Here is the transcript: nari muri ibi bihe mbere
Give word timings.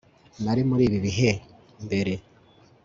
nari 0.43 0.61
muri 0.69 0.83
ibi 0.87 0.99
bihe 1.05 1.31
mbere 1.85 2.13